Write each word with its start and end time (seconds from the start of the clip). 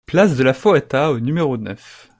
Place 0.07 0.35
de 0.35 0.43
la 0.43 0.53
Foata 0.53 1.11
au 1.11 1.19
numéro 1.19 1.57
neuf 1.57 2.09